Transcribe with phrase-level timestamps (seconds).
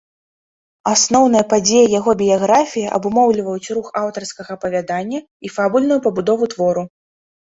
[0.93, 6.83] Асноўныя падзеі яго біяграфіі абумоўліваюць рух аўтарскага апавядання і фабульную пабудову твору.